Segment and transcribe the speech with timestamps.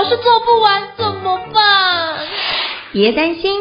[0.00, 2.20] 老是做不完，怎么办？
[2.90, 3.60] 别担心，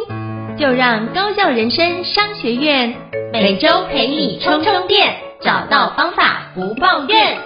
[0.58, 2.96] 就让高校人生商学院
[3.34, 7.38] 每周陪你充充电，找到方法不抱怨。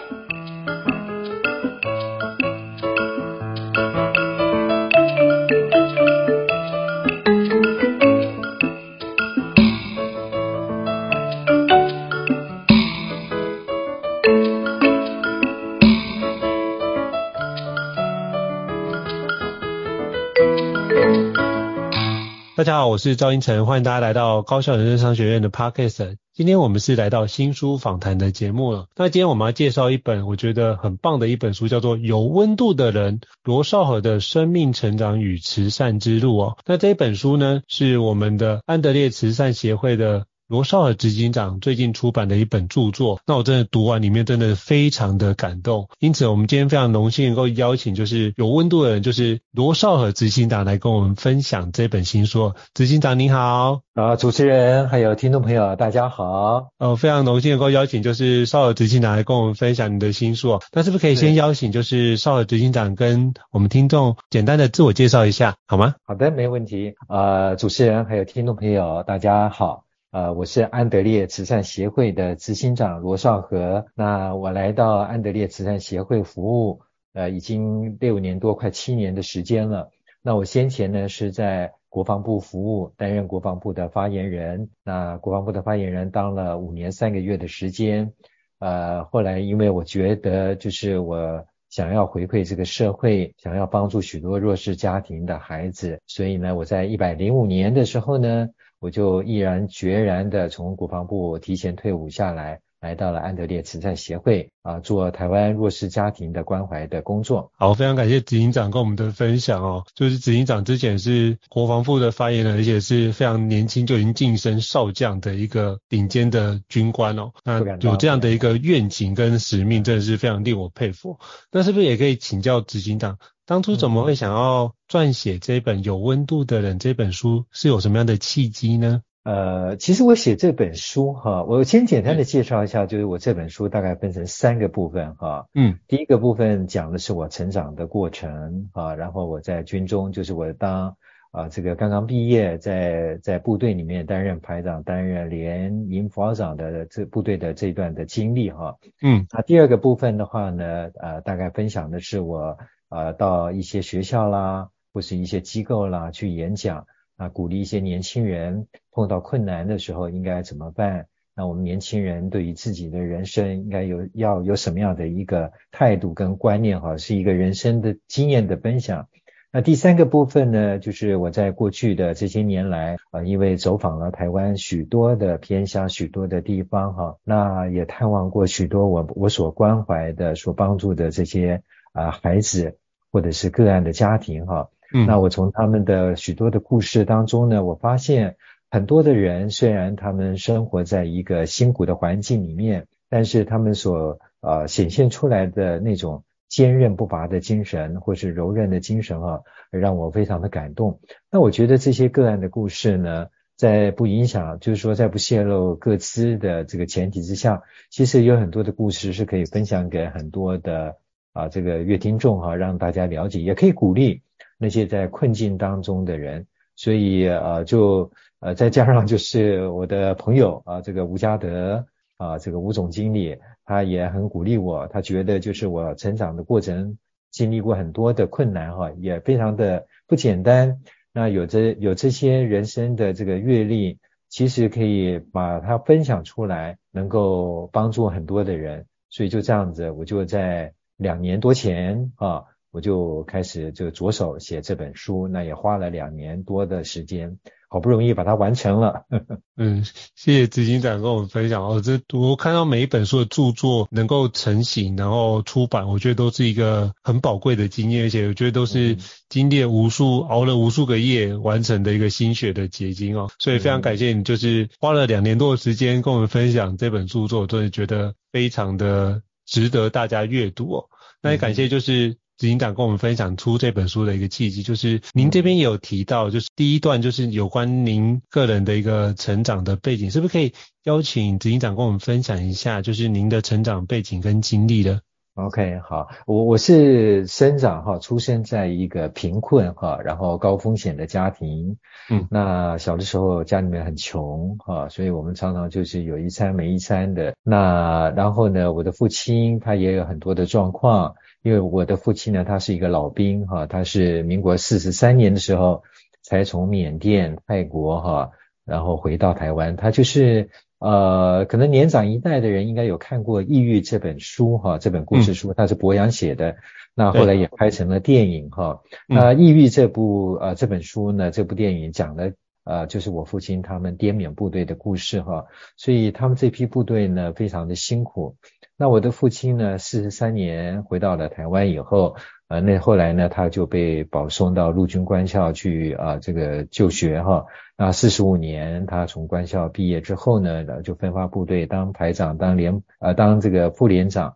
[22.63, 26.15] 大家好，我是赵英成，欢迎大家来到高校人生商学院的 Podcast。
[26.31, 28.85] 今天我们是来到新书访谈的节目了。
[28.95, 36.57] 那今天我们要介绍一本我觉得很棒的一本书，叫做《有温度的人：罗少和的生命成长与慈善之路》哦。
[36.65, 40.25] 那这本书呢，是我们的安德烈慈善协会的。
[40.47, 52.53] 罗绍尔执行长最近出版的一本著作，那我真的读完里面真的非常的感动，因此我们今天非常荣幸能够邀请就是有温度的人，就是罗绍尔执行长来跟我们分享这本新书。
[52.73, 60.59] 执行长您好，啊，主持人还有听众朋友大家好，呃，非常荣幸能够邀请就是绍尔执行长来跟我们分享你的新书。
[60.73, 65.95] 那是不是可以先邀请就是绍尔执行长跟我们听众简单的自我介绍一下，好吗？
[66.05, 66.93] 好的，没问题。
[67.07, 69.82] 呃，主持人还有听众朋友大家好。
[70.13, 73.87] 呃，我是安德烈慈善协会的执行长罗绍和。
[73.95, 76.81] 那我来到安德烈慈善协会服务，
[77.13, 79.89] 呃，已经六年多，快七年的时间了。
[80.21, 84.69] 那我先前呢是在国防部服务，担任国防部的发言人。
[84.83, 88.13] 那国防部的发言人当了五年三个月的时间。
[88.59, 98.49] 呃，后来因为我觉得就是我想要回馈这个社会，想要帮助许多弱势家庭的孩子，所以呢，我在一百零五年的时候呢。
[98.83, 107.49] 我就毅然决然的从国防部提前退伍下来，来到了安德烈慈善协会啊，做台湾弱势家庭的关怀的工作。
[107.57, 109.85] 好，非常感谢执行长跟我们的分享哦。
[109.95, 117.31] 就是执行长之前是国防部的发言人，而且是非常年轻就已经晋升少将的一个顶尖的军官哦。
[117.45, 121.17] 那有这样的一个愿景跟使命，真的是非常令我佩服。
[121.53, 123.17] 那是不是也可以请教执行长？
[123.45, 129.01] 当初怎么会想要撰写这本有温度的人这本书，是有什么样的契机呢？
[129.25, 135.47] 呃，其实我写这本书哈，我先简单的介绍一下，就是我这本书大概分成三个部分哈。
[135.53, 140.95] 嗯，第一个部分讲的是我成长的过程啊，然后我在军中，就是我当
[141.31, 148.77] 啊这个刚刚毕业，在在部队里面担任排长，担任连营副长的这部队的这段的经历哈。
[149.01, 152.57] 嗯，那第二个部分的话呢，呃，大概分享的是我。
[152.93, 156.85] 呃，到一些学校啦，或是一些机构啦去演讲，
[157.17, 161.07] 啊，鼓励一些年轻人碰到困难的时候应该怎么办？
[161.35, 166.79] 那我们年轻人对于自己的人生应该有要有什么样的一个态度跟观念？
[166.79, 169.07] 哈，是一个人生的经验的分享。
[169.51, 182.77] 那第三个部分呢，就是我在过去的这些年来，啊，因为走访了台湾许多的偏乡、许多的地方，哈，那也探望过许多我我所关怀的、所帮助的这些啊孩子。
[183.13, 188.37] 或者是个案的家庭哈，嗯，那我从他们的许多的故事当中呢，我发现
[188.71, 200.99] 很多的人虽然他们生活在一个辛苦的环境里面，但是他们所呃显现出来的那种坚韧不拔的精神，或是柔韧的精神啊，让我非常的感动。
[201.29, 210.97] 那我觉得这些个案的故事呢，在不影响，就是说在不泄露各自的这个前提之下，其实有很多的故事是可以分享给很多的。
[211.33, 214.21] 啊，这个阅听众哈，让大家了解，也可以鼓励
[214.57, 216.45] 那些在困境当中的人。
[216.75, 221.85] 所以呃，就呃再加上就是我的朋友啊，这个吴家德
[222.17, 226.97] 啊，这个吴总经理，他也很鼓励我，他觉得就是我成长的过程
[227.29, 230.81] 经历过很多的困难哈，也非常的不简单。
[231.13, 233.99] 那有着有这些人生的这个阅历，
[234.29, 238.85] 其实可以把它分享出来，能够帮助很多的人。
[239.09, 240.73] 所以就这样子，我就在。
[240.97, 247.37] 两年多前啊，我就开始就着手写这本书，那也花了两年多的时间。
[247.69, 249.05] 好不容易把它完成了。
[249.57, 249.83] 嗯，
[250.15, 251.81] 谢谢执行长跟我们分享哦。
[251.83, 258.95] 这我看到每一本书的著作能够成型，然后出版，我觉得都是一个很宝贵的经验，而且我觉得都是
[259.27, 263.31] 经历了无数、熬了无数个夜完成的一个心血的结晶哦。
[263.39, 270.89] 所以非常感谢你，就是花了两年多的时间跟我们分享这本著作，我真的觉得非常的值得大家阅读哦。
[271.21, 272.17] 那也感谢就是。
[272.35, 280.51] 执行长跟我们分享出这本书的一个契机，就是您这边也有提到，就是第一段就是有关您个人的一个成长的背景，是不是可以
[280.83, 285.03] 邀请执行长跟我们分享一下，就是您的成长背景跟经历的
[285.35, 291.77] ？OK，好，我我是生长哈，出生在一个贫困哈，然后高风险的家庭，
[292.09, 301.15] 嗯，那小的时候家里面很穷哈，所以我们常常就是有一餐没一餐的，那然后呢，我的父亲他也有很多的状况。
[301.43, 305.83] 因为我的父亲呢，他是一个老兵哈，他是民国四十三年的时候
[306.21, 308.31] 才从缅甸、泰国哈，
[308.63, 309.75] 然后回到台湾。
[309.75, 310.49] 他就是
[310.83, 316.57] 呃，可能年长一代的人应该有看过《抑郁》这本书哈，这本故事书，它是博洋写的，
[316.93, 318.81] 那后来也拍成了电影哈。
[319.07, 322.33] 那《抑郁》这部呃这本书呢，这部电影讲的
[322.65, 325.45] 呃就是我父亲他们滇缅部队的故事哈，
[325.77, 328.35] 所以他们这批部队呢非常的辛苦。
[328.83, 332.17] 那我的父亲呢，四十三年回到了台湾以后，
[332.49, 337.45] 呃，那后来呢，他就被保送到陆军官校去啊，这个就学哈。
[337.77, 344.35] 那四十五年，他从官校毕业之后呢，就分发部队当排长，当连呃当这个副连长。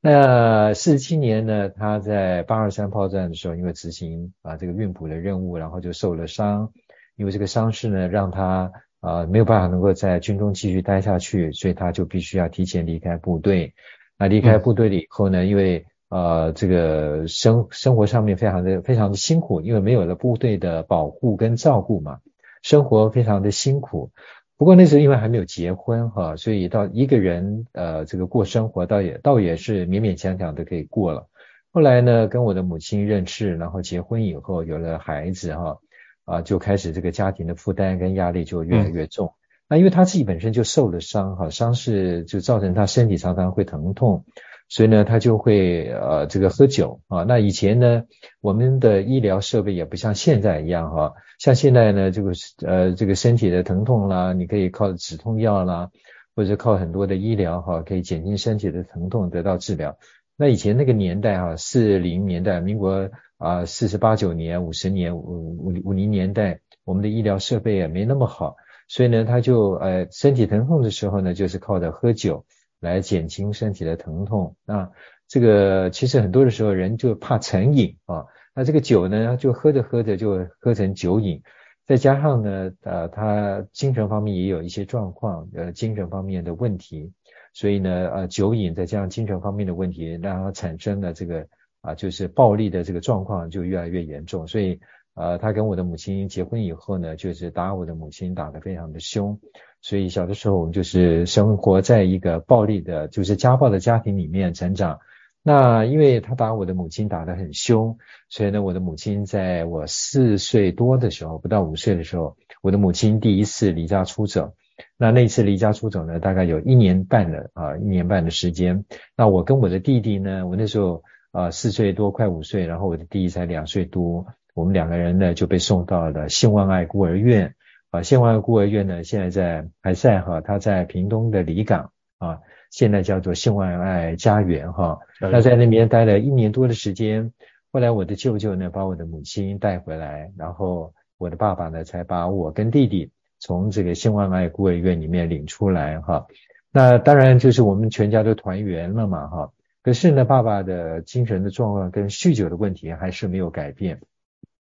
[0.00, 6.72] 那四十七年呢，他在八二三炮战的时候，因为执行啊这个运补的任务，然后就受了伤，
[7.14, 8.72] 因为这个伤势呢，让他。
[9.02, 13.74] 啊、呃，没有办法能够在军中继续待下去，所以他就必须要提前离开部队。
[14.16, 22.20] 那离开部队了以后呢，因为呃这个生生活上面非常的非常的辛苦，因为没有了部队的保护跟照顾嘛，
[22.62, 24.12] 生活非常的辛苦。
[24.56, 31.26] 不过那时候因为还没有结婚哈，所以到一个人呃这个过生活倒也倒也是勉勉强强的可以过了。
[31.72, 35.78] 后来呢，跟我的母亲认识，然后结婚以后有了孩子哈。
[36.24, 39.26] 啊，就开始这个家庭的负担跟压力就越来越重。
[39.26, 39.36] 嗯、
[39.68, 44.24] 那因为他自己本身就受了伤，哈，伤势就造成他身体常常会疼痛，
[44.68, 47.24] 所以呢，他就会呃这个喝酒啊。
[47.24, 48.04] 那以前呢，
[48.40, 52.32] 我们的医疗设备也不像现在一样哈，像现在呢，这个
[52.64, 55.90] 呃这个身体的疼痛啦，你可以靠止痛药啦，
[56.36, 59.98] 或者靠很多的医疗哈，可以减轻身体的疼痛得到治疗。
[60.36, 63.10] 那以前那个年代哈，四零年代，民国。
[63.42, 68.54] 啊，四十八九年、五十年、五五五零年代，我们的医疗设备也没那么好，
[68.86, 72.46] 所以呢，他就呃身体疼痛的时候呢，就是靠着喝酒
[72.78, 74.54] 来减轻身体的疼痛。
[74.64, 74.88] 那
[75.26, 81.42] 这个其实很多的时候人就怕成瘾啊，那这个酒呢，就喝着喝着就喝成酒瘾，
[81.84, 87.10] 再加上呢，呃，他精神方面也有一些状况，呃，精神方面的问题，
[87.52, 91.44] 所以呢，呃，酒瘾再加上精神方面的问题，让他产生了这个。
[91.82, 94.78] 啊，就是暴力的这个状况就越来越严重，所以
[95.14, 99.38] 呃，他跟我的母亲结婚以后呢，就是打我的母亲，打得非常的凶，
[99.80, 105.00] 所以小的时候我们就是生活在一个暴力的，就是家暴的家庭里面成长。
[105.42, 107.98] 那因为他打我的母亲打得很凶，
[108.28, 114.54] 所以呢，我的母亲在我四岁多的时候，不到五岁的时候，我的母亲第一次离家出走。
[114.96, 118.84] 那那次离家出走呢，大概有一年半的啊，一年半的时间。
[119.16, 121.02] 那我跟我的弟弟呢，我那时候。
[121.32, 127.54] 啊，四岁多，快五岁，然后我的弟弟才两岁多，我们两个人呢就被送到了献万爱孤儿院。
[127.90, 134.98] 啊，献万爱孤儿院呢，现在在还在哈，他在屏东的里港啊，现在叫做献万爱家园哈。
[135.20, 137.32] 那在那边待了一年多的时间，
[137.70, 146.26] 后来我的舅舅呢把我的母亲带回来，然后我的爸爸呢才把我跟弟弟从这个献万爱孤儿院里面领出来哈。
[146.70, 149.52] 那当然就是我们全家都团圆了嘛哈。
[149.82, 154.00] 可是呢，爸爸的精神的状况跟酗酒的问题还是没有改变。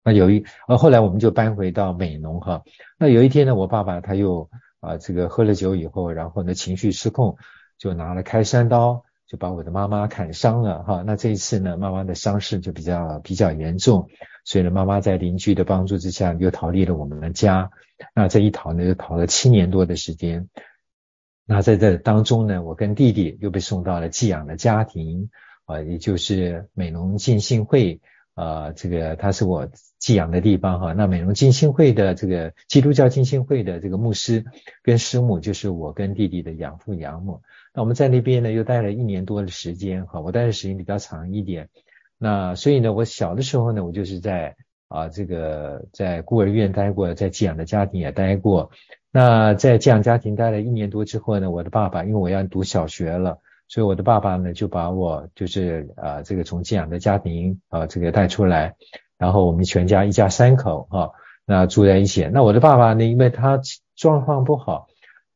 [0.03, 2.63] 那有一，呃，后来我们就搬回到美浓哈。
[2.99, 4.49] 那有一天呢，我爸爸他又
[4.81, 7.37] 啊，这个喝了酒以后，然后呢情绪失控，
[7.77, 11.05] 就拿了开山刀，就把我的妈妈砍伤了哈。
[11.07, 14.09] 那这一次呢，妈妈的伤势就比较比较严重，
[14.47, 17.71] 所以呢，妈妈在邻居的帮助之下，又逃离了我们的家。
[18.15, 20.49] 那这一逃呢，就逃了七年多的时间。
[21.47, 25.31] 那在这当中呢，我跟弟弟又被送到了寄养的家庭，
[25.65, 28.01] 啊，也就是美浓浸信会，
[28.35, 29.69] 啊，这个他是我
[29.99, 30.93] 寄养的地方哈。
[30.93, 34.45] 那美浓浸信会的这个基督教浸信会的这个牧师
[34.83, 37.43] 跟师母，就是我跟弟弟的养父养母。
[37.75, 41.69] 那我们在那边呢，又待了一年多的时间哈，我待的时间比较长一点。
[42.17, 44.55] 那所以呢，我小的时候呢，我就是在
[44.89, 48.71] 啊，这个在孤儿院待过，在寄养的家庭也待过。
[49.13, 53.39] 那在寄养家庭待了一年多之后呢，我的爸爸因为我要读小学了，
[53.69, 58.75] 所以我的爸爸呢就把我就是啊这个从寄养的家庭啊这个带出来，
[59.19, 61.11] 然后我们全家一家三口哈、
[61.45, 62.29] 那住在一起。
[62.33, 63.61] 那我的爸爸呢，因为他
[63.97, 64.87] 状况不好，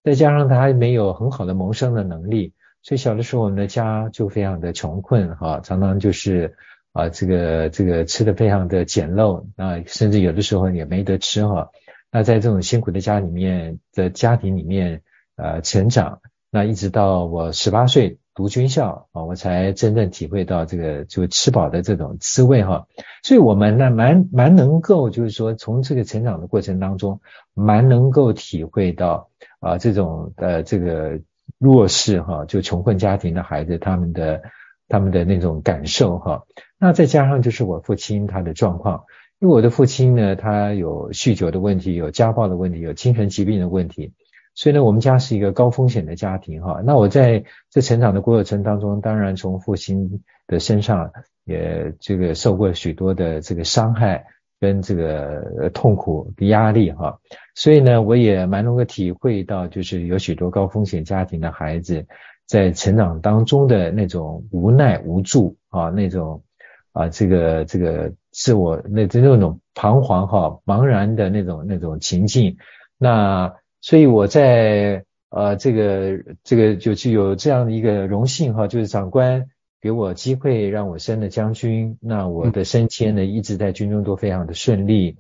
[0.03, 6.57] 再加上他没有很好的谋生的能力，所以小的时候我们的家就非常的穷困哈、常常就是。
[6.95, 11.69] 啊，这个这个吃的非常的简陋，啊，甚至有的时候也没得吃哈。
[12.15, 15.03] 那在这种辛苦的家里面的家庭里面，
[15.35, 22.87] 呃，成长，那一直到我十八岁读军校啊，我才真正体会到这个就吃饱的这种滋味哈。
[23.25, 27.21] 所以我们呢，蛮蛮能够就是说，从这个成长的过程当中，
[27.53, 29.29] 蛮能够体会到
[29.59, 31.19] 啊，这种呃这个
[31.59, 34.41] 弱势哈，就穷困家庭的孩子他们的。
[34.87, 36.45] 他们的那种感受哈，
[36.79, 39.05] 那再加上就是我父亲他的状况，
[39.41, 44.13] 因为我的父亲呢，他有酗酒的问题，有家暴的问题，有精神疾病的问题，
[44.55, 46.81] 所以呢，我们家是一个高风险的家庭哈。
[46.85, 51.11] 那我在这成长的过程当中，当然从父亲的身上
[51.45, 54.25] 也这个受过许多的这个伤害
[54.61, 57.19] 跟这个痛苦的压力哈，
[57.55, 62.07] 所以呢，我也蛮能够体会到，就是有许多高风险家庭的孩子。
[62.47, 66.45] 在成长当中的那种无奈无助啊，那种
[66.93, 72.59] 啊，这个这个自我那那那种彷徨哈、茫然的那种那种情境。
[72.99, 79.47] 那所以我在呃这个这个就具有这样的一个荣幸哈，就是长官
[79.81, 85.17] 给我机会让我升了将军，那我的升迁呢一直在军中都非常的顺利。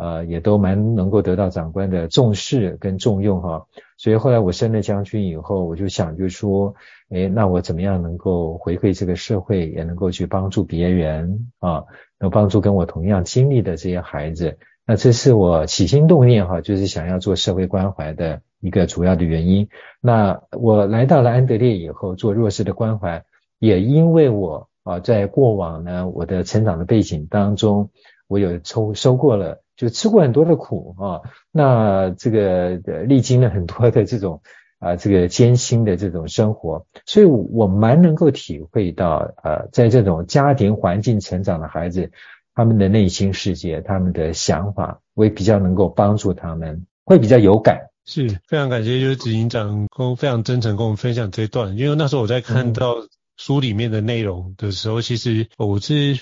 [0.00, 6.72] 呃，也都蛮能够得到长官的重视跟重用哈，所以后来我升了将军以后，我就想就说，
[7.10, 11.82] 诶，那我怎么样能够回馈这个社会，也能够去帮助别人啊，
[12.18, 19.68] 能帮助跟我同样经历的这些孩子，那这是我起心动念哈，就是想要做社会关怀的一个主要的原因。
[20.00, 23.24] 那我来到了安德烈以后，做弱势的关怀，
[23.58, 27.90] 也因为我啊，在过往呢，我的成长的背景当中，
[28.26, 29.62] 我有抽收过了。
[29.76, 31.20] 就吃过很多的苦啊，
[31.52, 32.70] 那这个
[33.04, 34.42] 历经了很多的这种
[34.78, 42.10] 啊，这个艰辛的这种生活，所以我蛮能够体会到，呃，在这种家庭环境成长的孩子，
[42.54, 47.88] 他们的内心世界，他们的想法，我也比较能够帮助他们，会比较有感。
[48.04, 52.94] 是非常感谢，就是执行长跟非常真诚跟我们分享这一段，因为那时候我在看到
[53.36, 56.20] 书里面的内容的时候，嗯、其实我是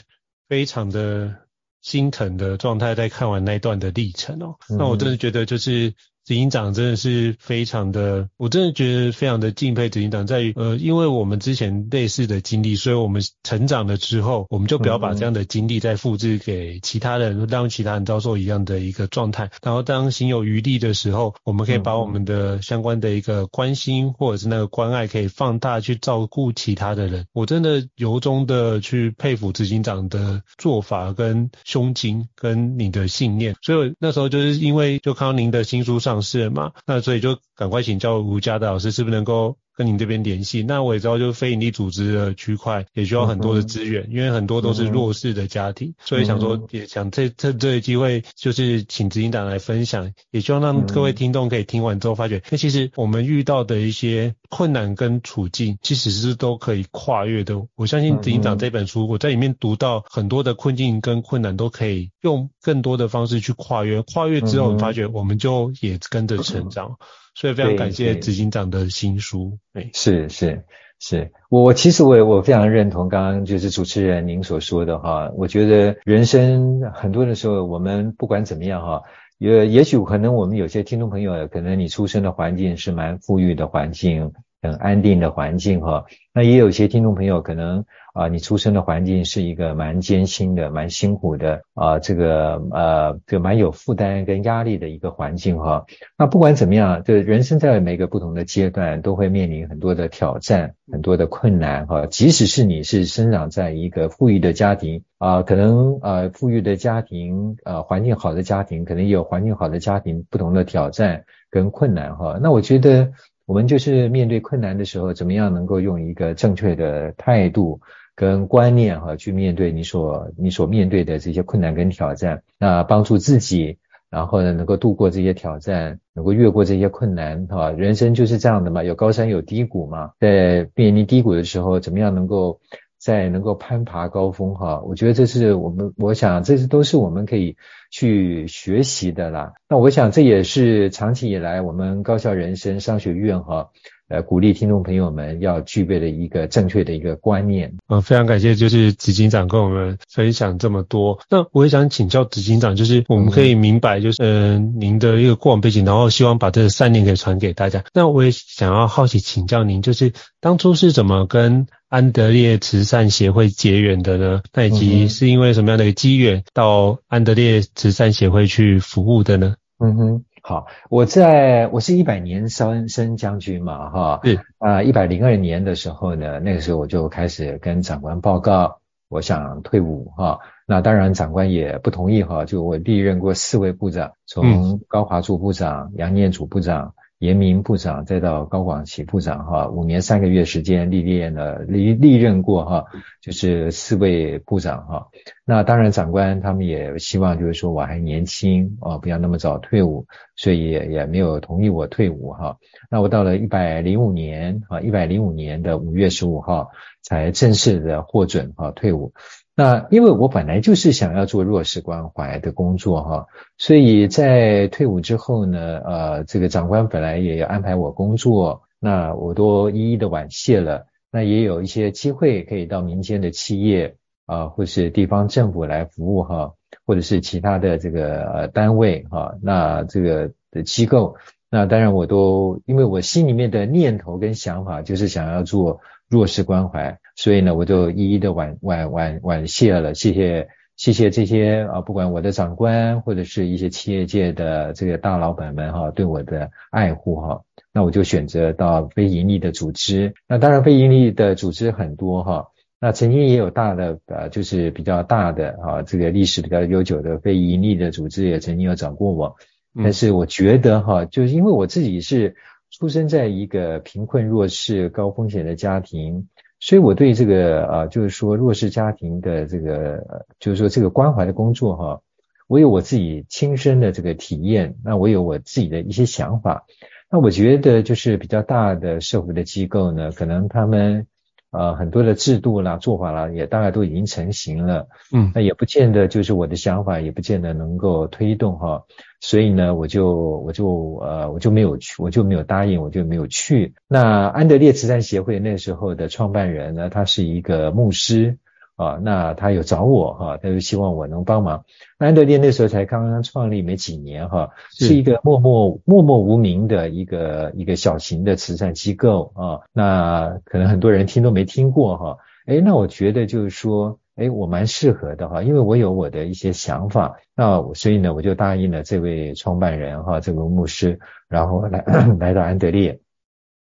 [0.48, 1.34] 非常的。
[1.82, 5.94] 心疼的状态，在看完那一段的历程哦，那我真的觉得就是。
[6.26, 19.48] 执行长真的是非常的，我真的觉得非常的敬佩执行长，在于呃，因为我们之前类似的经历，所以我们成长了之后，我们就不要把这样的经历再复制给其他人，让其他人遭受一样的一个状态。
[19.62, 27.24] 然后当心有余力的时候，我们可以把我们的相关的一个关心或者是那个关爱可以放大去照顾其他的人。
[27.34, 33.54] 我真的由衷的去佩服执行长的做法跟胸襟跟你的信念。
[33.62, 36.15] 所以那时候就是因为就看到您的新书上。
[36.20, 36.72] 是嘛？
[36.86, 40.62] 那所以就赶快请教吴家的老师，是不是能够跟您这边联系？
[40.62, 57.62] 那我也知道，就是非营利组织的区块也需要很多的资源，嗯、因为很多都是弱势的家庭，嗯、所以想说也想趁趁这个机会，就是请执行长来分享，也希望让各位听众可以听完之后发觉，那、嗯、其实我们遇到的一些困难跟处境，其实是都可以跨越的。
[57.74, 64.00] 我相信执行长这本书，我在里面读到很多的困境跟困难，都可以用更多的方式去跨越。
[64.02, 66.96] 跨越之后，发觉我们就也跟着成长。
[67.36, 69.58] 所以非常感谢执行长的新书。
[69.74, 70.64] 对，是是
[70.98, 79.02] 是，我我其实我也我非常认同刚刚就是主持人您所说的哈，我觉得人生很多的时候，我们不管怎么样哈，
[79.36, 84.32] 也也许可能我们有些听众朋友，可能你出生的环境是蛮富裕的环境，
[84.62, 87.84] 很安定的环境哈，那也有一些听众朋友可能。
[88.16, 95.84] 啊，你出生的环境是一个蛮艰辛的、蛮辛苦的啊，这个呃，这蛮有负担跟压力的一个环境哈。
[96.16, 102.06] 那不管怎么样，这人生在每个不同的阶段都会面临很多的挑战、很多的困难哈。
[102.06, 112.38] 即使是你是生长在一个富裕的家庭啊，可能呃富裕的家庭呃环境好的家庭，可能也有环境好的家庭不同的挑战跟困难哈。
[112.40, 113.12] 那我觉得
[113.46, 117.80] 我们就是面对困难的时候，怎么样能够用一个正确的态度。
[118.18, 123.76] 跟观念哈，去面对你所你所面对的这些困难跟挑战，那帮助自己，
[124.08, 127.70] 然后呢，能够度过这些挑战，能够越过这些困难哈。
[127.72, 132.58] 人生就是这样的嘛，有高山有低谷嘛，在面临低谷的时候，怎么样能够
[133.06, 137.56] 在能够攀爬高峰哈，我觉得这是我们，我想这是都是我们可以
[137.88, 139.52] 去学习的啦。
[139.68, 143.70] 那我想这也是长期以来我们高校人生商学院哈。
[144.08, 147.74] 呃，鼓励听众朋友们要具备的一个正确的一个观念。
[147.88, 151.18] 嗯，非常感谢，就是执行长跟我们分享这么多。
[151.28, 157.82] 那我也想请教执行长，就是我们可以明白，就是嗯、呃，您的一个过往背景，然后希望把这个三年给传给大家。
[157.92, 164.42] 那我也想要好奇请教您，就是当初是怎么跟安德烈慈善协会结缘的呢？
[164.52, 169.56] 那以及是因为什么样的一个机缘到安德烈慈善协会去服务的呢？
[169.80, 170.24] 嗯哼。
[170.48, 186.94] 好，我在我是一百年生生将军嘛，哈，对啊，一百零二年的时候呢，那个时候我就开始跟长官报告，我想退伍哈，那当然长官也不同意哈，就我历任过四位部长，从高华柱部长、杨念祖部长。
[187.18, 192.84] 严明部长，再到高广奇部长，哈，五年三个月时间历练了历历任过哈，
[193.22, 195.08] 就是四位部长哈。
[195.44, 200.06] 那当然长官他们也希望就是说我还年轻啊，不要那么早退伍，
[200.36, 202.58] 所以也也没有同意我退伍哈。
[202.90, 206.70] 那我到了一百零五年啊，一百零五年的五月十五号
[207.00, 209.14] 才正式的获准哈退伍。
[209.58, 220.84] 那因为我本来就是想要做弱势关怀的工作哈，所以在退伍之后呢，呃，这个长官本来也要安排我工作，那我都一一的婉谢了。
[221.10, 223.96] 那也有一些机会可以到民间的企业
[224.26, 226.52] 啊、或是地方政府来服务哈，
[226.84, 231.16] 或者是其他的这个单位哈，那这个的机构，
[231.48, 236.98] 那当然我都因为我心里面的念头跟想法就是想要做弱势关怀。
[237.16, 247.40] 所以呢，我就一一的婉婉婉婉谢了，谢谢谢谢这些啊，不管我的长官或者是一些企业界的这个大老板们哈，对我的爱护哈，
[247.72, 250.12] 那我就选择到非盈利的组织。
[250.28, 259.36] 那当然非盈利的组织很多哈，那曾经也有大的呃，就是比较大的啊，这个历史比较悠久的非盈利的组织也曾经有找过我，
[259.74, 262.36] 但是我觉得哈，就是因为我自己是
[262.70, 266.28] 出生在一个贫困弱势高风险的家庭。
[266.66, 272.00] 所以我对这个啊，就是说弱势家庭的这个，就是说这个关怀的工作哈，
[272.48, 276.64] 我有我自己亲身的这个体验，那我有我自己的一些想法。
[277.08, 281.06] 那我觉得就是比较大的社会的机构呢，可能他们。
[281.50, 284.88] 呃，很多的制度啦、做法啦，也大概都已经成型了。
[285.12, 288.82] 嗯，那也不见得就是我的想法，也不见得能够推动哈。
[289.20, 290.12] 所以呢，我就
[290.44, 293.74] 我就呃我就没有去，我就没有答应，我就没有去。
[293.88, 298.38] 那安德烈慈善协会那时候的创办人呢，他是一个牧师。
[298.76, 301.64] 啊，那他有找我哈，他就希望我能帮忙。
[301.96, 309.60] 安德烈那时候才刚刚创立没几年哈，是一个默默默默无名的一个一个小型的慈善机构啊。
[309.72, 312.18] 那可能很多人听都没听过哈。
[312.46, 317.16] 诶，那我觉得就是说，哎，我蛮适合的哈，因为我有我的一些想法。
[317.34, 321.82] 那所以呢，我就答应了这位创办人哈，这位牧师，然后来
[322.20, 323.00] 来到安德烈，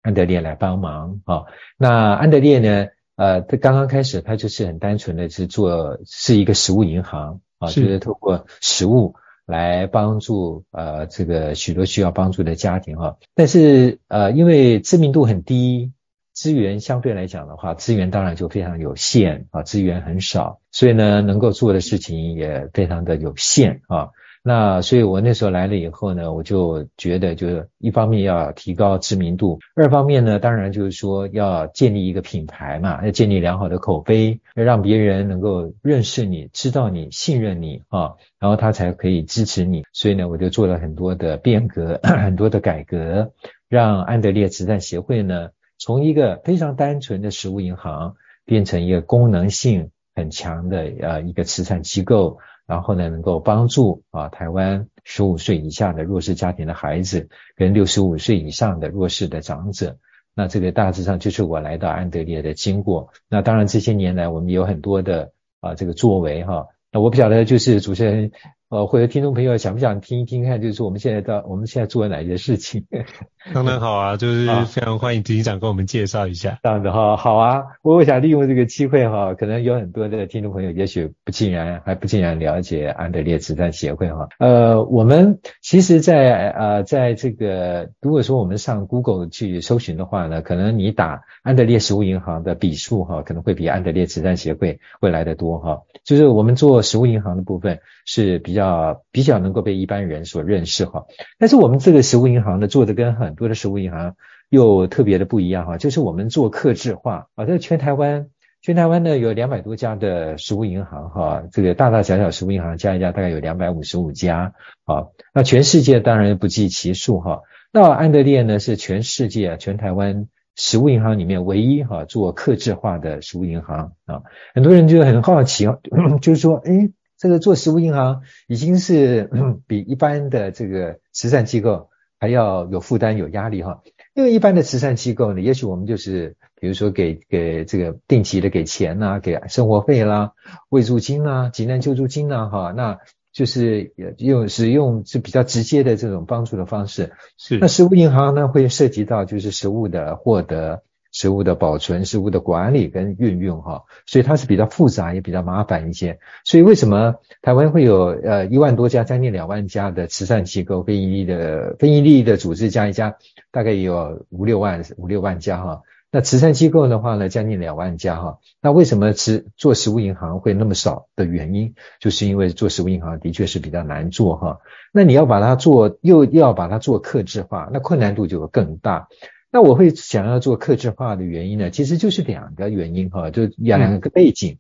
[0.02, 1.44] 安德烈来帮忙啊。
[1.78, 2.88] 那安德烈呢？
[3.16, 13.18] 呃，他刚刚开始，他就是很单纯的是做是一个食物银行啊，就是透过食物来帮助呃这个许多需要帮助的家庭哈。
[13.36, 15.92] 但是呃，因为知名度很低，
[16.34, 24.10] 资源相对来讲的话，资源当然就非常有限啊，资源很少，所以呢，能够做的事情也非常的有限啊。
[24.46, 39.86] 那所以，我那时候来了以后呢，我就觉得，就是一方面要提高知名度，二方面呢，当然就是说要建立一个品牌嘛，要建立良好的口碑，要让别人能够认识你、知道你、信任你啊，然后他才可以支持你。
[39.94, 43.32] 所以呢，我就做了很多的变革，很多的改革，
[43.70, 52.40] 让安德烈慈善协会呢，从一个非常单纯的食物银行，变成一个功能性很强的呃一个慈善机构。
[52.68, 59.98] 然后呢，能够帮助啊台湾十五岁以下的弱势家庭的孩子，跟六十五岁以上的弱势的长者。
[60.34, 63.12] 那这个大致上就是我来到安德烈的经过。
[63.30, 66.68] 那当然这些年来，我们有很多的啊这个作为哈。
[66.92, 68.32] 那我不晓得就是主持人。
[68.74, 72.86] 呃，或者听众朋友想不想听一听看，就是我们现在到我们现在做了哪些事情？
[73.54, 76.58] 当然好啊，就是非常欢迎执行长跟我们介绍一下。
[76.64, 84.28] 这样子哈，好啊，我我想利用这个机会哈，可能有很多的听众朋友也许不尽然还不尽然了解安德烈慈善协会哈。
[84.40, 95.82] 呃，我们其实在呃在这个如果说我们上 Google 去搜寻的话呢，可能你打安德烈食物银行的笔数哈，可能会比安德烈慈善协会会来的多哈。
[96.04, 99.02] 就是我们做食物银行的部分是比较。
[99.12, 101.06] 比较能够被一般人所认识哈，
[101.38, 104.16] 但是我们这个食物银行呢，做的跟很多的食物银行
[104.50, 108.28] 又特别的不一样哈，就是我们做客制化啊，在全台湾
[108.64, 114.54] 全台湾呢有两百多家的食物银行哈，这个大大小小食物银行加一加大概有两百五十五家
[114.86, 115.10] 啊。
[115.32, 117.42] 那全世界当然不计其数哈。
[117.72, 124.24] 那安德烈呢是全世界全台湾食物银行里面唯一哈做客制化的食物银行啊。
[124.56, 125.68] 很多人就很好奇，
[126.20, 126.92] 就是说诶
[127.24, 129.30] 这个做实物银行已经是
[129.66, 131.88] 比一般的这个慈善机构
[132.20, 133.82] 还要有负担有压力哈。
[134.14, 140.34] 因为一般的慈善机构呢，也许我们就是比如说给给这个定期的给钱呐、啊，给生活费啦、
[140.68, 143.00] 慰助金啦、急难救助金呐，哈，那
[143.32, 147.14] 就是用使用是比较直接的这种帮助的方式。
[147.38, 147.58] 是。
[147.58, 150.84] 那实物银行呢，会涉及到就是实物的获得。
[151.14, 156.20] 食物的保存、食物的管理跟运用，哈，所以它是比较复杂，也比较麻烦一些。
[156.44, 163.16] 所以为什么台湾会有呃一万多家、将近两万家的慈善机构、非营利的非营利的组织加一加，
[163.52, 165.82] 大概也有五六万五六万家哈。
[166.16, 168.38] 那慈善机构的话呢，将近两万家哈。
[168.62, 174.60] 那为什么吃做食物银行会那么少的原因，就是因为做食物银行的确是比较难做哈。
[174.92, 179.08] 那你要把它做，又要把它做客制化，那困难度就更大。
[179.54, 184.58] 那我会想要做克制化的原因呢，其实就是两个原因哈，就两个背景。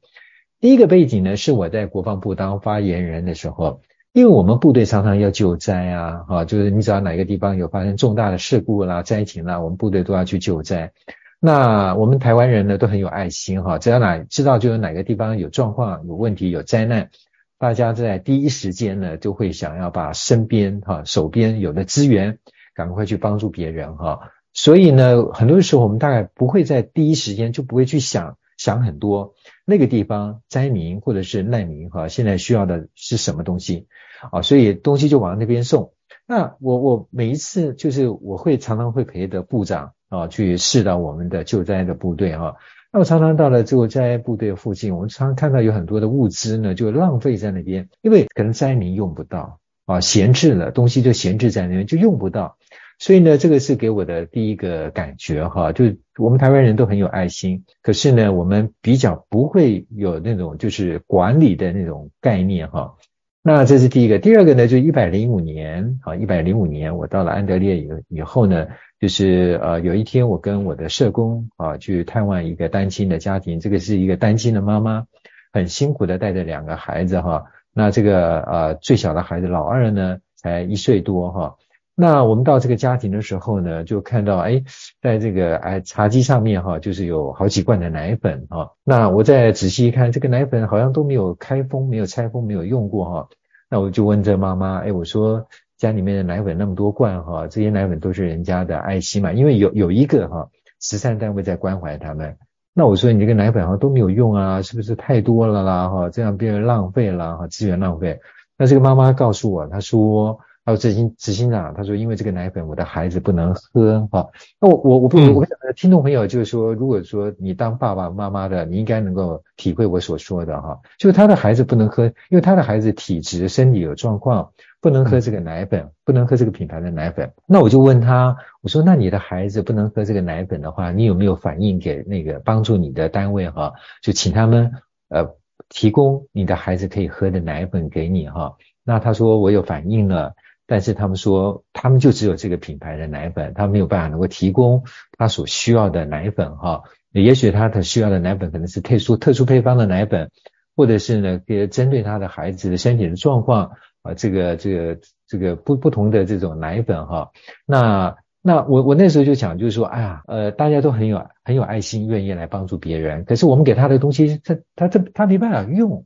[0.59, 3.81] 第一个背景呢，是我在国防部当发言人的时候，
[4.13, 10.91] 因为我们部队常常要救灾啊，哈，就是你只要哪个地方有发生重大的事故啦、灾情啦，我们部队都要去救灾。
[11.39, 17.09] 那我们台湾人呢都很有爱心哈，只要哪知道就有哪个地方有状况、有问题、有灾难，
[17.57, 22.37] 大家在第一时间呢就会想要把身边哈、手边有的资源
[22.75, 24.29] 赶快去帮助别人哈。
[24.53, 29.33] 所以呢，很多时候我们大概不会在第一时间就不会去想想很多
[29.65, 33.87] 那个地方灾民或者是难民哈，现在需要的是什么东西
[34.31, 34.41] 啊？
[34.43, 35.93] 所以东西就往那边送。
[36.27, 42.55] 那我我每一次就是我会常常会陪着部长啊去视导我们的救灾的部队哈。
[42.91, 52.55] 那我常常到了救灾部队附近，我们常常看到有很多的物资呢就浪费在那边，因为可能灾民用不到啊，闲置了东西就闲置在那边就用不到。
[53.03, 55.83] 所以呢，这个是给我的第一个感觉哈，就
[56.17, 62.95] 我们台湾人都很有爱心，可是呢，我们比较不会有那种就是管理的那种概念哈。
[63.41, 68.67] 那这是第一个，第二个呢，就一百零五年啊，一百零五年我到了安德烈以以后呢，
[69.01, 75.05] 就是呃有一天我跟我的社工啊去探望一个单亲的家庭，这个是一个单亲的妈妈，
[75.51, 77.43] 很辛苦的带着两个孩子哈。
[77.73, 81.55] 那这个呃最小的孩子老二呢才一岁多哈。
[81.95, 84.63] 那我们到这个家庭的时候呢，就看到哎，
[84.99, 88.71] 在这个哎茶几上面哈，就是有好几罐的奶粉哈。
[88.83, 93.27] 那我再仔细一看，这个奶粉好像都没有开封、没有拆封、没有用过哈。
[93.69, 95.45] 那我就问这妈妈，哎，我说
[95.77, 102.35] 家里面的奶粉那么多罐哈，这些奶粉都是人家的爱心嘛，因为有有一个哈慈善单位在关怀他们。
[102.73, 106.09] 那我说你这个奶粉好像都没有用啊，是不是太多了啦哈？
[106.09, 108.19] 这样变成浪费了哈，资源浪费。
[108.57, 110.39] 那这个妈妈告诉我，她说。
[110.65, 114.29] 还有执行执行长，他说因为这个奶粉我的孩子不能喝哈。
[114.61, 127.29] 那我我我不我想听众朋友就是说，如果说你当爸爸妈妈的，你应该能够体会我所说的哈，就是他的孩子不能喝，因为他的孩子体质身体有状况，不能喝这个奶粉，不能喝这个品牌的奶粉。
[127.45, 134.71] 那我就问他，我说那你的孩子不能喝这个奶粉的话，你有没有反映给那个帮助你的单位哈，就请他们
[135.09, 135.27] 呃
[135.67, 138.55] 提供你的孩子可以喝的奶粉给你哈。
[138.85, 140.33] 那他说我有反映了。
[140.65, 144.83] 但是他们说，他们就只有这个品牌的奶粉，他没有办法能够提供
[145.17, 146.83] 他所需要的奶粉哈。
[147.11, 150.31] 也许他的需要的奶粉可能是特殊特殊配方的奶粉，
[150.75, 153.71] 或者是呢，给针对他的孩子的身体的状况
[154.01, 157.31] 啊，这个这个这个不不同的这种奶粉哈。
[157.65, 166.05] 那那我我那时候就讲，就是说，哎呀，呃，大家都很有很有爱心，愿意来帮助别人，可是我们给他的东西，他他他他没办法用。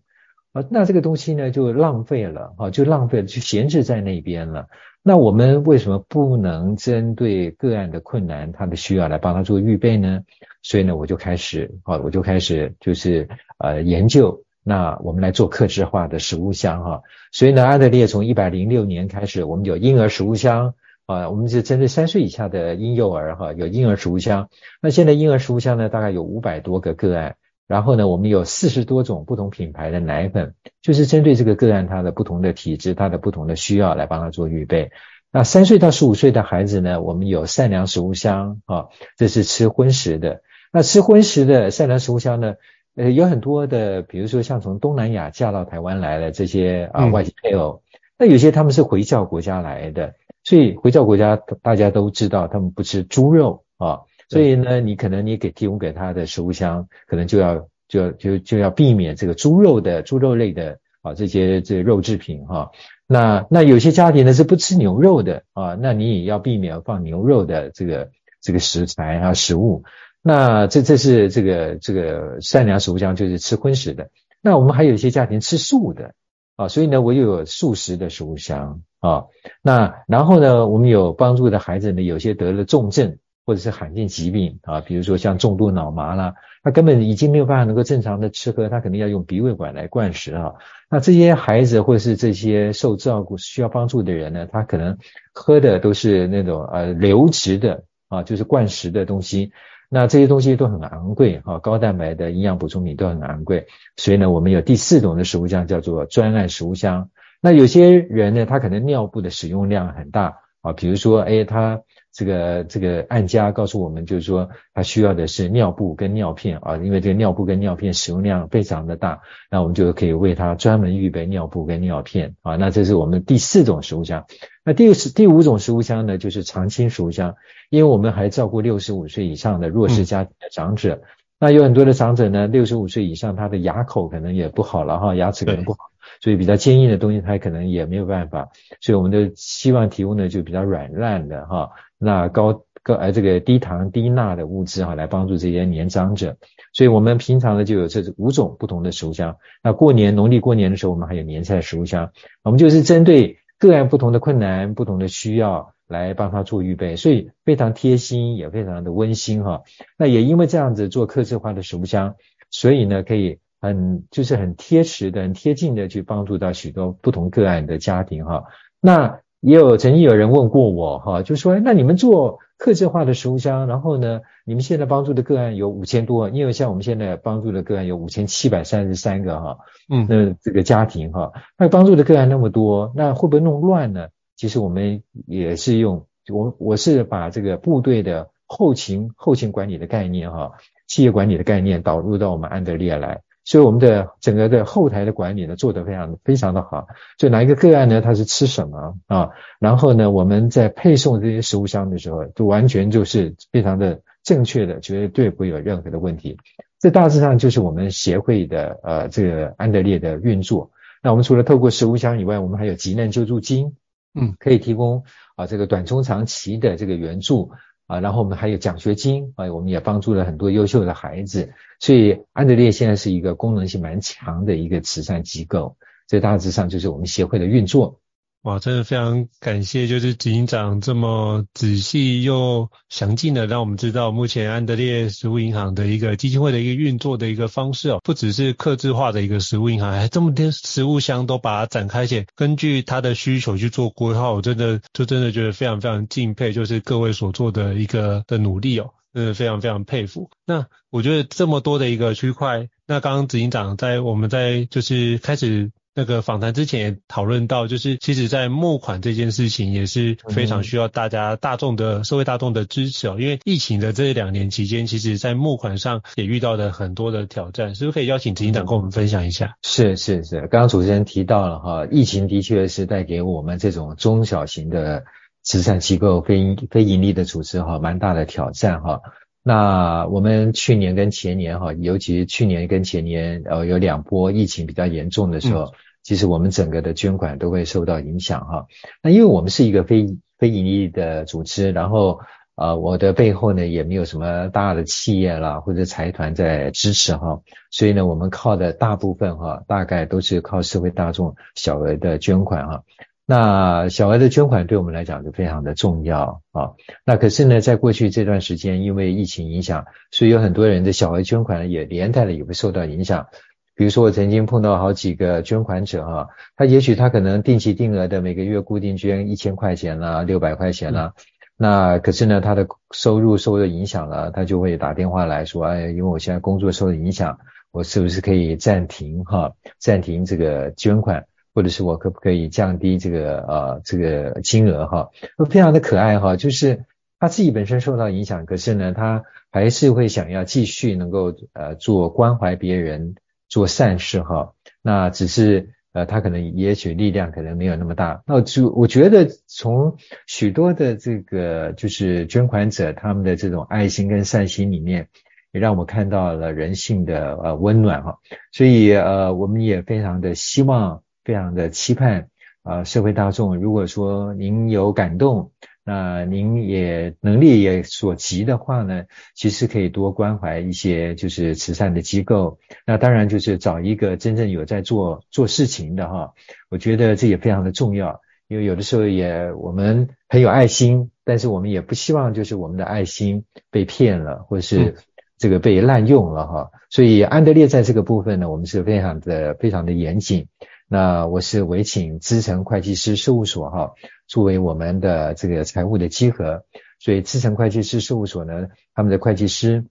[0.70, 4.67] 那这个东西呢，就浪费了，哈，就浪费了，就闲置在那边了。
[5.04, 10.22] 那我们为什么不能针对个案的困难，他的需要来帮他做预备呢？
[10.62, 17.02] 所以呢，我就开始，啊，我就开始就是呃研究，那我们来做客制化的食物箱，哈。
[17.32, 20.74] 所以呢，安德烈从一百零六年开始，我们有婴儿食物箱，
[21.06, 24.50] 啊，我们是针对三岁以下的婴幼儿，哈，有婴儿食物箱。
[24.82, 27.38] 那现在婴儿食物箱呢，大概有五百多个个案。
[27.67, 34.91] 然后呢，我们有四十多种不同品牌的奶粉，就是针对这个个案他的不同的体质、他的不同的需要来帮他做预备。
[35.32, 40.41] 那三岁到十五岁的孩子呢，我们有善良食物箱啊，这是吃荤食的。
[40.71, 42.56] 那吃荤食的善良食物箱呢，
[42.95, 53.99] 呃，有很多的，比如说像从东南亚嫁到台湾来的这些啊外籍配偶，嗯、那有些他们是回教国家来的，所以回教国家大家都知道，他们不吃猪肉啊。
[54.29, 62.69] 所以呢，你可能你给提供给他的食物箱，可能就要就就就要避免这个猪肉的猪肉类的啊这些这个肉制品哈。
[63.07, 68.09] 那那有些家庭呢是不吃牛肉的啊，那你也要避免放牛肉的这个
[68.41, 69.83] 这个食材啊食物。
[70.21, 74.09] 那这这是这个这个善良食物箱就是吃荤食的。
[74.41, 76.15] 那我们还有一些家庭吃素的
[76.57, 79.27] 啊，所以呢我又有素食的食物箱啊。
[79.61, 83.19] 那然后呢，我们有帮助的孩子呢，有些得了重症。
[83.47, 90.55] 或者是罕见疾病啊，比如说像重度脑麻啦，他根本已经没有办法能够正常的吃喝，他肯定要用鼻胃管来灌食啊。
[90.89, 94.97] 那这些孩子或者是这些受照顾需要帮助的人呢，他可能
[95.33, 99.53] 喝的都是那种呃流质的啊，就是灌食的东西。
[99.89, 103.67] 那这些东西都很昂贵啊，高蛋白的营养补充品都很昂贵。
[103.95, 107.10] 所以呢，我们有第四种的食物箱叫做专案食物箱。
[107.41, 111.79] 那有些人呢，他可能尿布的使用量很大啊，比如说哎他。
[112.17, 122.56] 这个这个案家告诉我们，就是说他需要的是尿布跟尿片啊，因为这个尿布跟尿片使用量非常的大，那我们就可以为他专门预备尿布跟尿片啊。
[122.56, 124.25] 那这是我们第四种食物箱。
[124.65, 127.36] 那第四第五种食物箱呢，就是长青食物箱，
[127.69, 130.95] 因为我们还照顾六十五岁以上的弱势家庭的长者。
[130.95, 131.01] 嗯、
[131.39, 135.77] 那有很多的长者呢，六十五岁以上，他的牙口可能也不好了哈，牙齿可能不好。
[136.19, 138.49] 所以比较坚硬的东西，它可能也没有办法，
[138.82, 146.38] 所以我们都希望提供的就比较软烂的哈，那高高呃这个低糖低钠的物质哈，来帮助这些年长者。
[146.73, 149.38] 所以我们平常呢就有这五种不同的食物箱。
[149.63, 152.12] 那过年农历过年的时候，我们还有年菜食物箱，
[152.43, 159.63] 我们就是针对个案不同的困难、不同的需要来帮他做预备，所以非常贴心，也非常的温馨哈。
[159.97, 162.15] 那也因为这样子做客制化的食物箱，
[162.49, 163.39] 所以呢可以。
[163.60, 168.43] 很就是很贴实的、很贴近的去帮助到许多不同个案的家庭哈。
[168.79, 179.58] 那也有曾经有人问过我哈，就说那你们做客制化的食物箱，然后呢，你们现在帮助的个案有五千多，因为像我们现在帮助的个案有五千七百三十三个哈，
[179.93, 184.08] 嗯，那这个家庭哈，那帮助的个案那么多，那会不会弄乱呢？
[184.36, 190.54] 其实我们也是用我我是把这个部队的后勤后勤管理的概念哈，
[190.88, 193.21] 企业管理的概念导入到我们安德烈来。
[193.47, 196.86] 所以我们的整个的后台的管理呢，做得非常非常的好。
[197.17, 199.29] 就哪一个个案呢，他是吃什么啊？
[199.57, 206.38] 然后呢，我们在配送这些食物箱的时候，就完全就是非常的正确的，绝对不会有任何的问题。
[206.77, 210.71] 这大致上就是我们协会的呃这个安德烈的运作。
[211.01, 213.77] 那我们除了透过食物箱以外，我们还有急难救助金，
[214.13, 215.05] 嗯，可以提供
[215.38, 217.51] 啊这个短中长期的这个援助。
[217.88, 228.00] 啊，然后我们还有奖学金啊，我们也帮助了很多优秀的孩子，所以安德烈现在是一个功能性蛮强的一个慈善机构，这大致上就是我们协会的运作。
[228.47, 250.29] 哇，真的非常感谢，就是执行长这么仔细又详尽的让我们知道目前安德烈食物银行的一个基金会的一个运作的一个方式哦，不只是客制化的一个食物银行，还这么多食物箱都把它展开且根据他的需求去做规划，我真的就真的觉得非常非常敬佩，就是各位所做的一个的努力哦，真的非常非常佩服。
[250.45, 255.69] 那我觉得这么多的一个区块，那刚刚执行长在我们在就是开始。
[255.97, 269.55] 那个访谈之前也讨论到，就是其实在募款这件事情也是非常需要大家大众的社会大众的支持哦，因为疫情的这两年期间，其实在募款上也遇到了很多的挑战，是不是可以邀请执行长跟我们分享一下？
[269.63, 275.03] 是是是，刚刚主持人提到了哈，疫情的确是带给我们这种中小型的
[275.41, 279.01] 慈善机构、非非盈利的组织哈，蛮大的挑战哈。
[279.47, 285.62] 那我们去年跟前年哈，尤其去年跟前年呃有两波疫情比较严重的时候。
[285.65, 285.73] 嗯
[286.07, 288.67] 其实我们整个的捐款都会受到影响哈。
[289.03, 290.07] 那因为我们是一个非
[290.38, 292.21] 非盈利的组织，然后
[292.55, 302.83] 呃我的背后呢也没有什么大的企业啦或者财团在支持哈，所以呢我们靠的大部分哈大概都是靠社会大众小额的捐款哈。
[303.27, 306.71] 那小额的捐款对我们来讲就非常的重要啊。
[307.05, 313.27] 那可是呢在过去这段时间因为疫情影响，所以有很多人的小额捐款也连带的也会受到影响。
[313.75, 321.13] 比如说，我曾经碰到好几个捐款者哈，他也许他可能定期定额的每个月固定捐一千块钱啦，六百块钱啦，
[321.55, 327.37] 那可是呢，他的收入受到影响了，他就会打电话来说，哎，因为我现在工作受到影响，
[327.71, 331.27] 我是不是可以暂停哈，暂停这个捐款，
[331.58, 335.10] 或者是我可不可以降低这个呃这个金额哈？
[335.50, 336.86] 非常的可爱哈，就是
[337.20, 343.15] 他自己本身受到影响，可是呢，他还是会想要继续能够呃做关怀别人。
[343.50, 348.22] 做善事哈，那只是呃，他可能也许力量可能没有那么大。
[348.26, 355.08] 那就我觉得从许多的这个就是捐款者他们的这种爱心跟善心里面，
[355.54, 358.17] 也让我看到了人性的呃温暖哈。
[358.52, 362.29] 所以呃，我们也非常的希望，非常的期盼
[362.63, 365.51] 啊、呃，社会大众如果说您有感动。
[365.89, 372.59] 那您也能力也所及的话呢，其实可以多关怀一些就是慈善的机构。
[372.85, 376.33] 那当然就是找一个真正有在做做事情的哈，
[376.69, 378.19] 我觉得这也非常的重要。
[378.49, 384.95] 因为有的时候也我们很有爱心，但是我们也不希望就是我们的爱心被骗了，或者是
[385.37, 386.69] 这个被滥用了哈。
[386.89, 390.47] 所以安德烈在这个部分呢，我们是非常的非常的严谨。
[390.89, 393.93] 那我是委请资诚会计师事务所哈。
[394.26, 396.63] 作为我们的这个财务的稽核，
[396.97, 399.86] 所以资诚会计师事务所呢，他们的会计师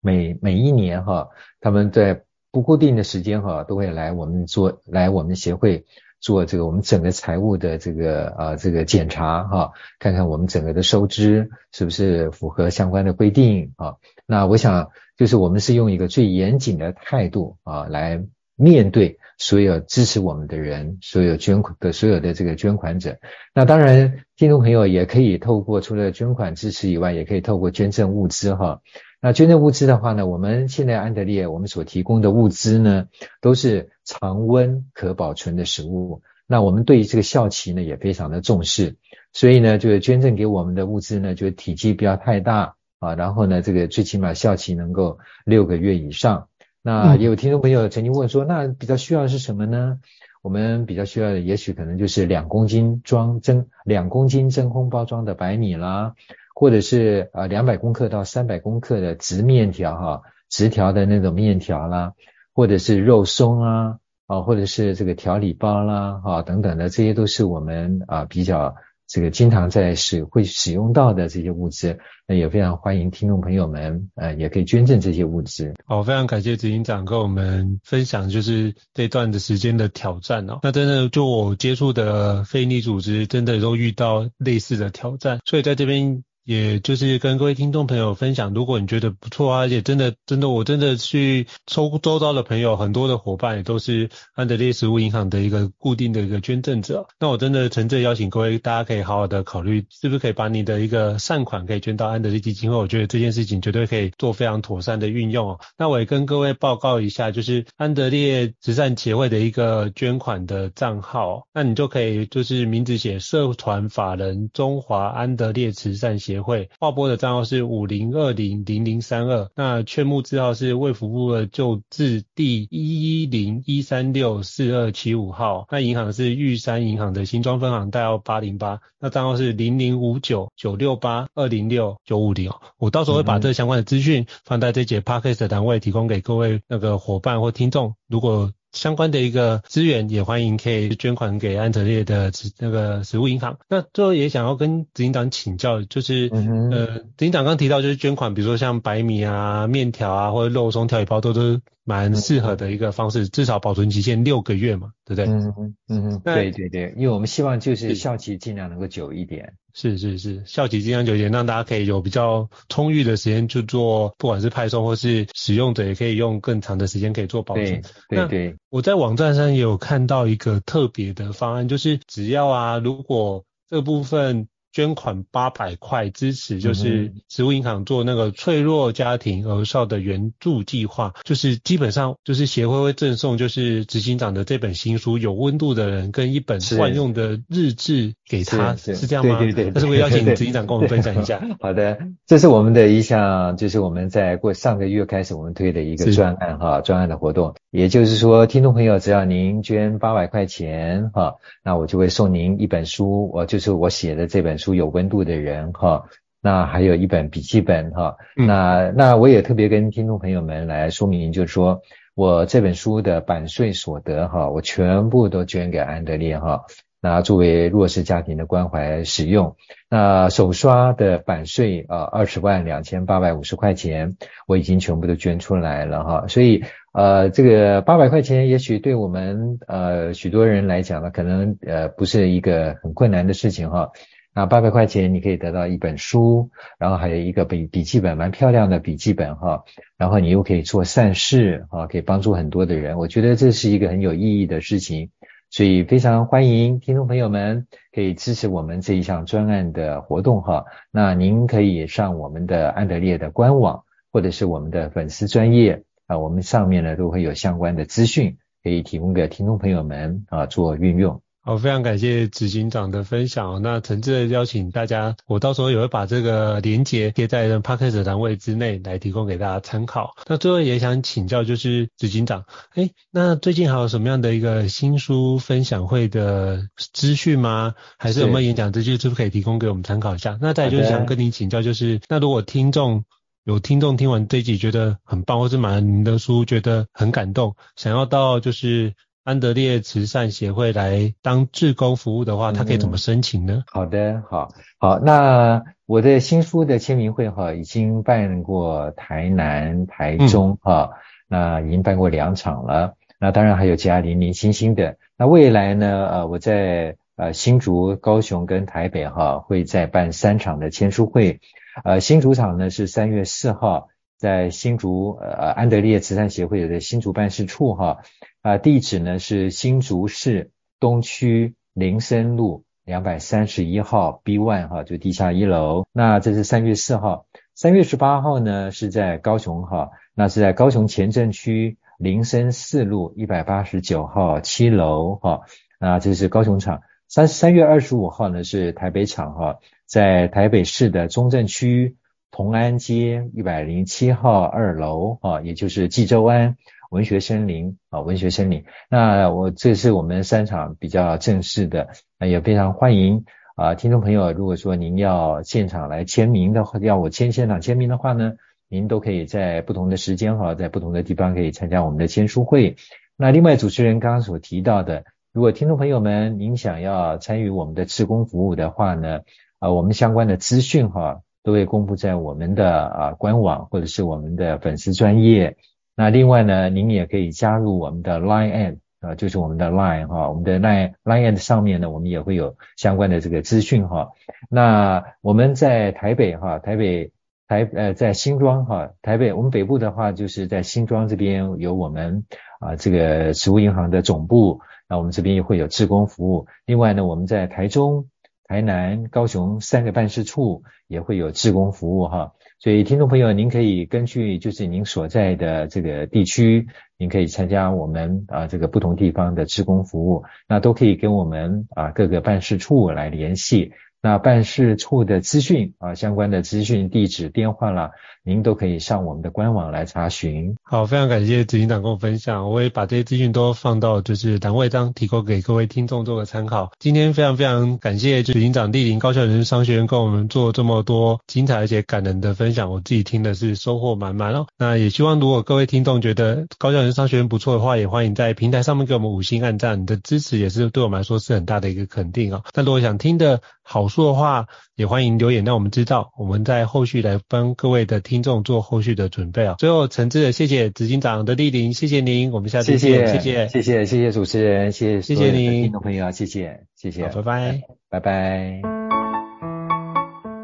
[0.00, 1.28] 每每一年哈，
[1.60, 5.84] 他们在不固定的时间哈，都会来我们做来我们协会
[6.18, 13.96] 做这个我们整个财务的这个啊这个检查哈，看看我们整个的收支是不是符合相关的规定啊。
[14.24, 18.22] 那我想就是我们是用一个最严谨的态度啊来
[18.56, 19.18] 面对。
[19.38, 23.18] 所有支持我们的人，所有捐款的所有的这个捐款者，
[23.52, 28.82] 那当然听众朋友也可以透过除了捐款支持以外，也可以透过捐赠物资哈。
[29.20, 33.08] 那捐赠物资的话呢，我们现在安德烈我们所提供的物资呢，
[33.40, 36.22] 都是常温可保存的食物。
[36.46, 38.94] 那我们对于这个效期呢也非常的重视，
[39.32, 46.46] 所以呢，就是捐赠给我们的物资呢，就体积不要太大啊，然后呢，这个最起码效期能够六个月以上。
[46.82, 50.00] 那也有听众朋友曾经问说，那比较需要的是什么呢？
[50.42, 56.14] 我们比较需要的，也许可能就是两公斤装真两公斤真空包装的白米啦，
[56.54, 62.14] 或者是呃两百公克到三百公克的直面条哈，直条的那种面条啦，
[62.52, 68.74] 或者是肉松啊，啊或者是这个调理包啦，哈等等的，这些都是我们啊比较。
[69.12, 75.74] 这个经常在使会使用到的这些物资，那也非常欢迎听众朋友们，呃，也可以捐赠这些物资。
[75.84, 80.60] 好，非常感谢执行长跟我们分享，就是这段的时间的挑战哦。
[80.62, 86.24] 那真的就我接触的非利组织，真的都遇到类似的挑战，所以在这边。
[86.44, 97.06] 也就是跟各位听众朋友分享，如果你觉得不错啊，而且真的真的，我真的去周周遭的朋友，很多的伙伴也都是安德烈食物银行的一个固定的一个捐赠者。
[97.20, 102.76] 那我真的诚挚邀请各位，大家可以好好的考虑，是不是可以把你的一个善款可以捐到安德烈基金会。
[102.76, 105.60] 我觉得这件事情绝对可以做非常妥善的运用哦。
[105.78, 116.31] 那我也跟各位报告一下，就是安德烈慈善协会的一个捐款的账号，那你就可以就是名字写社团法人中华安德烈慈善协。
[116.32, 132.50] 协会划拨的账号是五零二零零零三二，那券募字号是卫福部的旧字第一一零一三六四二七五号，那银行是玉山银行的新庄分行代号八零八，那账号是零零五九九六八二零六九五零。
[132.78, 138.50] 我到时候会把这相关的资讯放在这节 podcast 的单位，提供给各位那个伙伴或听众，如果。
[138.72, 143.58] 相关的一个资源也欢迎可以捐款给安德烈的那个食物银行。
[143.68, 155.26] 那最后也想要跟执行长请教，就是、嗯、呃，执行长刚提到就是捐款，比如说像白米啊、面条啊或者肉松调理包都都蛮适合的一个方式，至少保存期限六个月嘛，对不对？
[155.26, 159.54] 嗯嗯嗯，对对对，因为我们希望就是效期尽量能够久一点。
[159.74, 167.82] 是是是，效期尽量久一点，让大家可以有比较充裕的时间去做，不管是派送或是使用者也可以用更长的时间可以做保存。
[168.08, 174.48] 对对对，我在网站上也有看到一个特别的方案，就是只要啊，如果这部分。
[174.72, 189.38] 捐款八百块支持，就是植物银行做那个脆弱家庭儿少的援助计划，就是基本上就是协会会赠送就是执行长的这本新书《有温度的人》跟一本惯用的日志给他，是，这样吗？
[189.38, 189.72] 对对对。
[189.74, 191.40] 那是不是邀请执行长跟我们分享一下？
[191.60, 197.54] 好的，这是我们的一项，就是我们在过上个月开始我们推的一个专案哈，专案的活动。
[197.70, 206.04] 也就是说，听众朋友，只要您捐八百块钱哈，那我就会送您一本书，我就是我写的这本书《有温度的人》哈，
[206.40, 211.82] 那还有一本笔记本哈，那那我也特别跟听众朋友们来说明，就是说
[212.14, 216.64] 我这本书的版税所得哈，我全部都捐给安德烈哈。
[217.04, 219.56] 那作为弱势家庭的关怀使用，
[219.90, 226.26] 那首刷的版税啊，二十万两千八百五十块钱，我已经全部都捐出来了哈。
[226.28, 233.90] 所以呃，这个八百块钱，也许对我们呃许多人来讲呢，可能呃不是一个很困难的事情哈。
[234.34, 239.64] 那八百块钱，你可以得到一本书，然后还有一个笔笔记本，蛮漂亮的笔记本哈。
[239.98, 245.10] 然后你又可以做善事啊，可以帮助很多的人，我觉得这是一个很有意义的事情。
[245.50, 250.64] 所以非常欢迎听众朋友们可以支持我们这一项专案的活动哈。
[250.90, 261.20] 那您可以上我们的安德烈的官网，或者是我们的粉丝专业啊，我们上面呢都会有相关的资讯可以提供给听众朋友们啊做运用。
[261.44, 263.62] 好，非常感谢执行长的分享。
[263.62, 270.14] 那诚挚的邀请大家，我到时候也会把这个连接贴在 Podcast 栏位之内，来提供给大家参考。
[270.28, 277.74] 那最后也想请教，就是执行长，哎，那最近还有什么样的一个新书分享会的资讯吗？
[277.98, 280.38] 还是有没有演讲资讯，是不是可以提供给我们参考一下？
[280.40, 283.04] 那再就是想跟您请教，就是那如果听众
[283.42, 288.94] 有听众听完这一集觉得很棒，或是买了您的书觉得很感动，想要到就是。
[289.24, 293.58] 安德烈慈善协会来当志工服务的话，他可以怎么申请呢？
[293.58, 294.48] 嗯、好的，好，
[294.78, 300.98] 好，那我的新书的签名会哈，已经办过台南、台中哈、嗯，
[301.28, 302.94] 那已经办过两场了。
[303.20, 304.96] 那当然还有其他零零星星的。
[305.16, 306.08] 那未来呢？
[306.10, 311.38] 呃，我在呃新竹、高雄跟台北哈，会再办三场的签书会。
[311.84, 313.88] 呃，新竹场呢是三月四号，
[314.22, 317.98] 在新竹呃安德烈慈善协会的新竹办事处哈。
[318.40, 325.88] 啊，地址呢是新竹市东区林森路两百三十一号 B one 哈，就地下一楼。
[325.92, 335.40] 那这是三月四号，三月十八号呢是在高雄哈，那是在高雄前镇区林森四路一百八十九号七楼哈。
[335.80, 336.82] 那这是高雄场。
[337.08, 341.96] 三三月二十五号呢是台北场哈，在台北市的中正区
[342.32, 346.56] 同安街一百零七号二楼啊，也就是济州湾。
[346.88, 348.64] 文学森林啊，文学森林。
[348.90, 353.24] 那我这是我们三场比较正式的，那也非常欢迎
[353.54, 358.34] 啊，听众朋友，如果说您要现场来签名的话，要我签现场签名的话呢，
[358.68, 362.76] 您都可以在不同的时间哈，在不同的地方可以参加我们的签书会。
[363.16, 369.20] 那另外主持人刚刚所提到的，如果听众朋友们您想要参与我们的志工服务的话呢，
[369.60, 375.56] 啊，我们相关的资讯哈，都会公布在我们的啊官网或者是我们的粉丝专业。
[375.94, 384.12] 那另外呢，您也可以加入我们的 Line at 啊，就是我们的 Line 哈，我们的 Line Line at 上面呢，我们也会有相关的这个资讯哈。
[384.48, 387.12] 那我们在台北哈，台北
[387.46, 392.24] 台呃在新庄哈，台北我们北部的话就是在新庄这边有我们
[392.60, 396.46] 啊这个食物银行的总部，那我们这边也会有志工服务。
[396.64, 398.06] 另外呢，我们在台中、
[398.44, 402.32] 台南、高雄三个办事处也会有志工服务哈。
[402.58, 413.72] 所以，听众朋友，您可以根据就是您所在的这个地区，您可以参加我们啊这个不同地方的志工服务，那都可以跟我们啊各个办事处来联系。
[414.04, 417.92] 那办事处的资讯啊，相关的资讯、地址、电话啦，
[418.24, 420.56] 您都可以上我们的官网来查询。
[420.64, 426.72] 好，非常感谢执行长跟我分享，我也把这些资讯都放到就是栏位上，提供给各位听众做个参考。
[426.80, 434.46] 今天非常非常感谢执行长莅临高效人生商学院跟我们做这么多精彩而且感人的分享，我自己听的是收获满满哦。
[434.58, 442.42] 那也希望如果各位听众觉得高效人生商学院不错的话，也欢迎在平台上面给我们五星按赞，你的支持也是对我们来说是很大的一个肯定哦。
[442.52, 449.54] 那如果想听的好说的话，也欢迎留言让我们知道，我们在后续来帮各位的听众做后续的准备啊。
[449.58, 458.60] 最后，诚挚的谢谢执行长的莅临，谢谢您，我们下次见，谢谢，谢谢，谢谢，谢谢主持人，谢谢，谢谢您，听众朋友，谢谢，谢谢，拜拜，拜拜。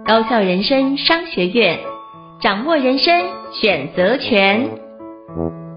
[0.06, 1.78] 高效人生商学院，
[2.42, 3.14] 掌握人生
[3.60, 5.67] 选择权。